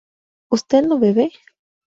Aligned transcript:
¿usted 0.49 0.81
no 0.87 0.97
bebe? 0.97 1.29